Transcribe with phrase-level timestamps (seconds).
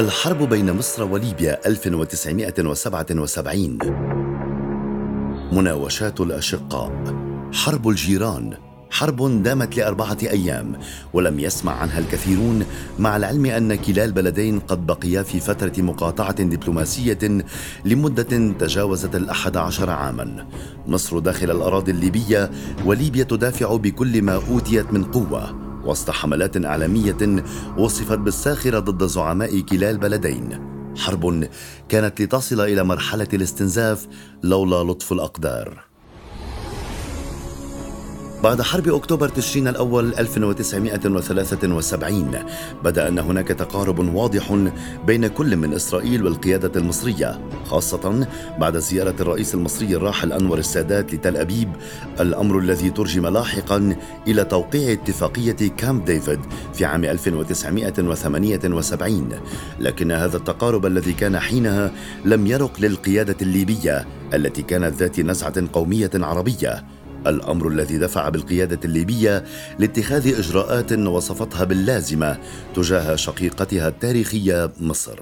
[0.00, 3.78] الحرب بين مصر وليبيا 1977
[5.52, 6.92] مناوشات الأشقاء.
[7.52, 8.54] حرب الجيران.
[8.90, 10.78] حرب دامت لأربعة أيام
[11.12, 12.64] ولم يسمع عنها الكثيرون
[12.98, 17.18] مع العلم أن كلا البلدين قد بقيا في فترة مقاطعة دبلوماسية
[17.84, 20.46] لمدة تجاوزت الأحد عشر عاما.
[20.86, 22.50] مصر داخل الأراضي الليبية
[22.84, 25.69] وليبيا تدافع بكل ما أوتيت من قوة.
[25.84, 27.44] وسط حملات إعلامية
[27.78, 30.70] وصفت بالساخرة ضد زعماء كلا البلدين.
[30.96, 31.48] حرب
[31.88, 34.08] كانت لتصل إلى مرحلة الاستنزاف
[34.42, 35.89] لولا لطف الأقدار.
[38.42, 42.30] بعد حرب أكتوبر تشرين الأول 1973
[42.84, 44.66] بدأ أن هناك تقارب واضح
[45.06, 48.26] بين كل من إسرائيل والقيادة المصرية خاصة
[48.58, 51.68] بعد زيارة الرئيس المصري الراحل أنور السادات لتل أبيب
[52.20, 53.96] الأمر الذي ترجم لاحقا
[54.28, 56.40] إلى توقيع اتفاقية كامب ديفيد
[56.74, 59.28] في عام 1978
[59.78, 61.92] لكن هذا التقارب الذي كان حينها
[62.24, 66.99] لم يرق للقيادة الليبية التي كانت ذات نزعة قومية عربية.
[67.26, 69.44] الأمر الذي دفع بالقيادة الليبية
[69.78, 72.38] لاتخاذ إجراءات وصفتها باللازمة
[72.74, 75.20] تجاه شقيقتها التاريخية مصر.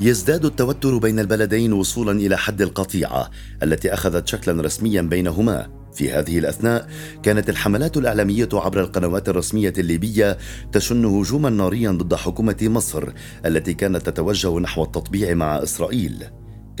[0.00, 3.30] يزداد التوتر بين البلدين وصولا إلى حد القطيعة
[3.62, 5.80] التي أخذت شكلا رسميا بينهما.
[5.94, 6.88] في هذه الأثناء
[7.22, 10.38] كانت الحملات الإعلامية عبر القنوات الرسمية الليبية
[10.72, 13.08] تشن هجوما ناريا ضد حكومة مصر
[13.46, 16.24] التي كانت تتوجه نحو التطبيع مع إسرائيل.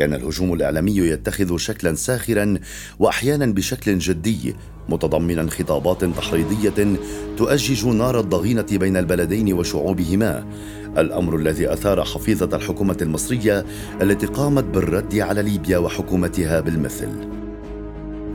[0.00, 2.58] كان الهجوم الإعلامي يتخذ شكلا ساخرا
[2.98, 4.54] واحيانا بشكل جدي
[4.88, 6.96] متضمنا خطابات تحريضية
[7.36, 10.46] تؤجج نار الضغينة بين البلدين وشعوبهما.
[10.98, 13.64] الأمر الذي أثار حفيظة الحكومة المصرية
[14.02, 17.39] التي قامت بالرد على ليبيا وحكومتها بالمثل.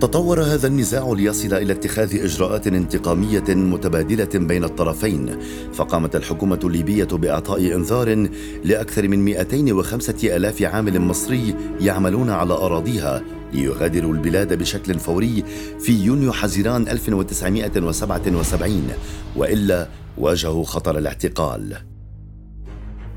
[0.01, 5.37] تطور هذا النزاع ليصل إلى اتخاذ إجراءات انتقامية متبادلة بين الطرفين
[5.73, 8.27] فقامت الحكومة الليبية بإعطاء إنذار
[8.63, 13.21] لأكثر من 205 آلاف عامل مصري يعملون على أراضيها
[13.53, 15.43] ليغادروا البلاد بشكل فوري
[15.79, 18.87] في يونيو حزيران 1977
[19.35, 21.94] وإلا واجهوا خطر الاعتقال.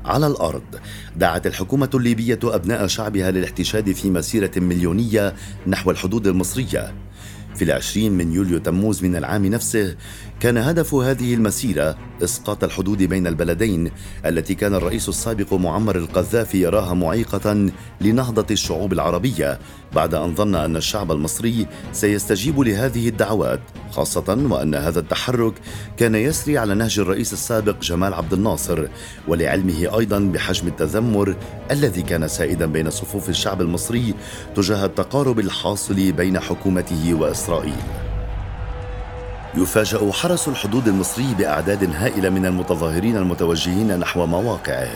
[0.05, 0.63] على الأرض.
[1.15, 5.33] دعت الحكومة الليبية أبناء شعبها للاحتشاد في مسيرة مليونية
[5.67, 6.93] نحو الحدود المصرية.
[7.55, 9.95] في العشرين من يوليو تموز من العام نفسه
[10.39, 13.91] كان هدف هذه المسيرة إسقاط الحدود بين البلدين
[14.25, 17.69] التي كان الرئيس السابق معمر القذافي يراها معيقة
[18.01, 19.59] لنهضة الشعوب العربية
[19.93, 23.59] بعد أن ظن أن الشعب المصري سيستجيب لهذه الدعوات
[23.91, 25.53] خاصة وأن هذا التحرك
[25.97, 28.87] كان يسري على نهج الرئيس السابق جمال عبد الناصر
[29.27, 31.35] ولعلمه أيضا بحجم التذمر
[31.71, 34.13] الذي كان سائدا بين صفوف الشعب المصري
[34.55, 37.73] تجاه التقارب الحاصل بين حكومته وإسرائيل
[39.55, 44.89] يفاجأ حرس الحدود المصري بأعداد هائلة من المتظاهرين المتوجهين نحو مواقعه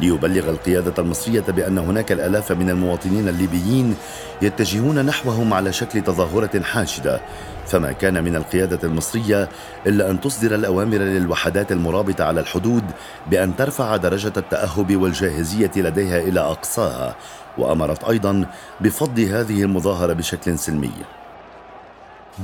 [0.00, 3.96] ليبلغ القيادة المصرية بأن هناك الآلاف من المواطنين الليبيين
[4.42, 7.20] يتجهون نحوهم على شكل تظاهرة حاشدة.
[7.66, 9.48] فما كان من القيادة المصرية
[9.86, 12.84] إلا أن تصدر الأوامر للوحدات المرابطة على الحدود
[13.30, 17.16] بأن ترفع درجة التأهب والجاهزية لديها إلى أقصاها
[17.58, 18.46] وأمرت أيضا
[18.80, 20.92] بفض هذه المظاهرة بشكل سلمي.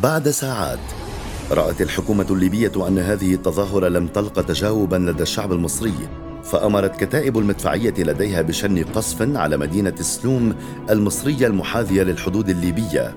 [0.03, 0.79] بعد ساعات.
[1.51, 5.95] رأت الحكومة الليبية أن هذه التظاهرة لم تلق تجاوبا لدى الشعب المصري
[6.45, 10.55] فأمرت كتائب المدفعية لديها بشن قصف على مدينة سلوم
[10.91, 13.15] المصرية المحاذية للحدود الليبية.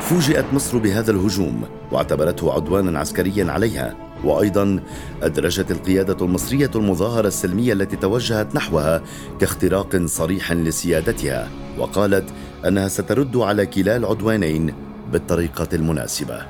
[0.00, 4.80] فوجئت مصر بهذا الهجوم واعتبرته عدوانا عسكريا عليها وأيضا
[5.22, 9.02] أدرجت القيادة المصرية المظاهرة السلمية التي توجهت نحوها
[9.40, 11.48] كاختراق صريح لسيادتها
[11.78, 12.24] وقالت
[12.66, 16.42] أنها سترد على كلا العدوانين بالطريقة المناسبة.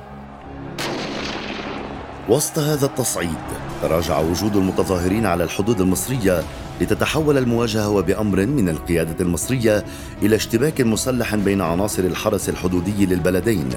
[2.29, 3.37] وسط هذا التصعيد
[3.81, 6.43] تراجع وجود المتظاهرين على الحدود المصرية
[6.81, 9.85] لتتحول المواجهة وبامر من القيادة المصرية
[10.21, 13.69] إلى اشتباك مسلح بين عناصر الحرس الحدودي للبلدين.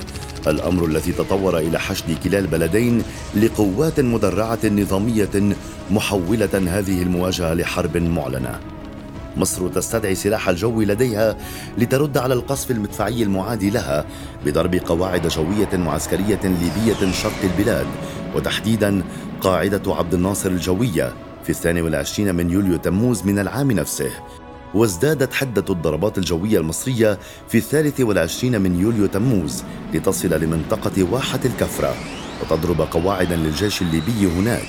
[0.47, 3.03] الأمر الذي تطور إلى حشد كلا البلدين
[3.35, 5.55] لقوات مدرعة نظامية
[5.91, 8.61] محولة هذه المواجهة لحرب معلنة.
[9.37, 11.37] مصر تستدعي سلاح الجو لديها
[11.79, 14.05] لترد على القصف المدفعي المعادي لها
[14.47, 17.87] بضرب قواعد جوية وعسكرية ليبية شرق البلاد.
[18.35, 19.03] وتحديدا
[19.41, 21.13] قاعدة عبد الناصر الجوية
[21.45, 24.11] في الثاني والعشرين من يوليو تموز من العام نفسه.
[24.75, 27.19] وازدادت حدة الضربات الجوية المصرية
[27.49, 29.65] في الثالث والعشرين من يوليو تموز
[29.95, 31.95] لتصل لمنطقة واحة الكفرة.
[32.43, 34.69] وتضرب قواعدا للجيش الليبي هناك.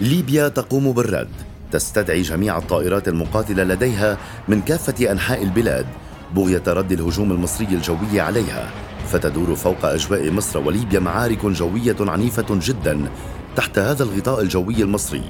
[0.00, 1.51] ليبيا تقوم بالرد.
[1.72, 5.86] تستدعي جميع الطائرات المقاتلة لديها من كافة أنحاء البلاد
[6.34, 8.70] بغية رد الهجوم المصري الجوي عليها
[9.06, 13.08] فتدور فوق أجواء مصر وليبيا معارك جوية عنيفة جدا
[13.56, 15.22] تحت هذا الغطاء الجوي المصري.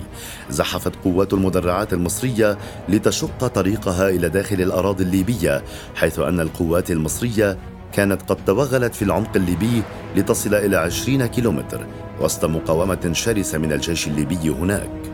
[0.50, 5.62] زحفت قوات المدرعات المصرية لتشق طريقها إلى داخل الأراضي الليبية
[5.94, 7.58] حيث أن القوات المصرية
[7.92, 9.82] كانت قد توغلت في العمق الليبي
[10.16, 11.86] لتصل إلى 20 كيلومتر
[12.20, 15.11] وسط مقاومة شرسة من الجيش الليبي هناك.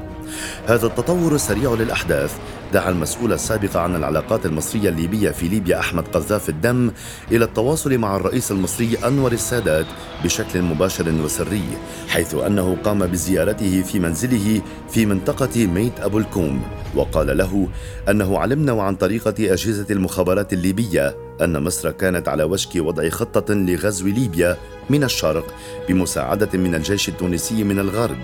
[0.66, 2.36] هذا التطور السريع للأحداث.
[2.72, 6.90] دعا المسؤول السابق عن العلاقات المصرية الليبية في ليبيا أحمد قذاف الدم
[7.32, 9.86] إلى التواصل مع الرئيس المصري أنور السادات
[10.24, 11.62] بشكل مباشر وسري
[12.08, 16.62] حيث أنه قام بزيارته في منزله في منطقة ميت أبو الكوم
[16.94, 17.68] وقال له
[18.08, 24.06] أنه علمنا وعن طريقة أجهزة المخابرات الليبية أن مصر كانت على وشك وضع خطة لغزو
[24.06, 24.56] ليبيا
[24.90, 25.54] من الشرق
[25.88, 28.18] بمساعدة من الجيش التونسي من الغرب.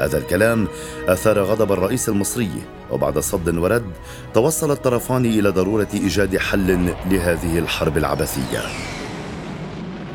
[0.00, 0.68] هذا الكلام
[1.08, 2.50] أثار غضب الرئيس المصري
[2.90, 3.90] وبعد صد ورد
[4.34, 8.62] توصل الطرفان إلى ضرورة إيجاد حل لهذه الحرب العبثية.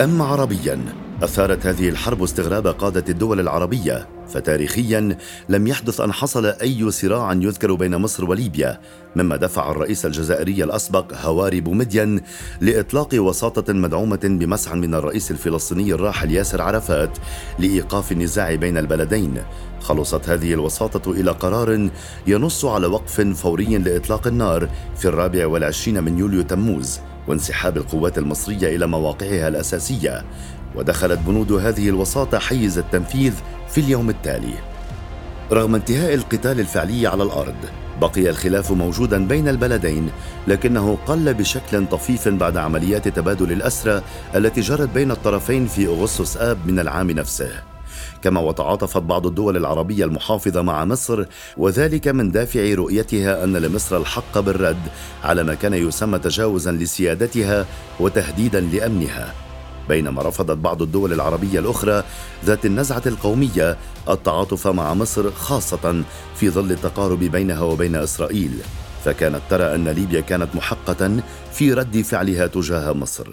[0.01, 5.17] أما عربيا أثارت هذه الحرب استغراب قادة الدول العربية فتاريخيا
[5.49, 8.79] لم يحدث أن حصل أي صراع يذكر بين مصر وليبيا
[9.15, 12.21] مما دفع الرئيس الجزائري الأسبق هواري بومدين
[12.61, 17.17] لإطلاق وساطة مدعومة بمسعى من الرئيس الفلسطيني الراحل ياسر عرفات
[17.59, 19.41] لإيقاف النزاع بين البلدين.
[19.81, 21.89] خلصت هذه الوساطة إلى قرار
[22.27, 28.75] ينص على وقف فوري لإطلاق النار في الرابع والعشرين من يوليو تموز وانسحاب القوات المصرية
[28.75, 30.25] إلى مواقعها الأساسية.
[30.75, 33.33] ودخلت بنود هذه الوساطة حيز التنفيذ
[33.69, 34.53] في اليوم التالي.
[35.51, 37.55] رغم انتهاء القتال الفعلي على الأرض
[38.01, 40.09] بقي الخلاف موجودا بين البلدين
[40.47, 44.01] لكنه قل بشكل طفيف بعد عمليات تبادل الأسرى
[44.35, 47.51] التي جرت بين الطرفين في أغسطس آب من العام نفسه.
[48.21, 51.25] كما وتعاطفت بعض الدول العربية المحافظة مع مصر
[51.57, 54.81] وذلك من دافع رؤيتها أن لمصر الحق بالرد
[55.23, 57.65] على ما كان يسمى تجاوزا لسيادتها
[57.99, 59.33] وتهديدا لأمنها.
[59.89, 62.03] بينما رفضت بعض الدول العربية الأخرى
[62.45, 63.77] ذات النزعة القومية
[64.09, 66.03] التعاطف مع مصر خاصة
[66.35, 68.51] في ظل التقارب بينها وبين إسرائيل.
[69.05, 73.27] فكانت ترى أن ليبيا كانت محقه في رد فعلها تجاه مصر.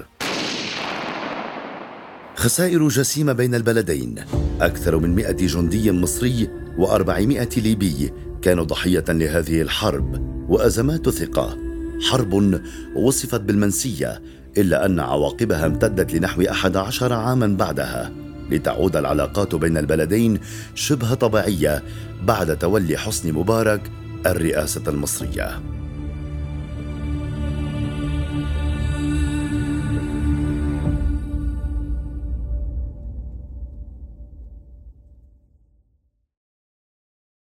[2.36, 4.14] خسائر جسيمة بين البلدين.
[4.60, 8.12] أكثر من مئة جندي مصري وأربعمائة ليبي
[8.42, 11.58] كانوا ضحية لهذه الحرب وأزمات ثقة.
[12.10, 12.60] حرب
[12.96, 14.22] وصفت بالمنسية
[14.58, 18.12] إلا أن عواقبها امتدت لنحو أحد عشر عاما بعدها
[18.50, 20.38] لتعود العلاقات بين البلدين
[20.74, 21.82] شبه طبيعية
[22.22, 23.80] بعد تولي حسني مبارك
[24.26, 25.79] الرئاسة المصرية.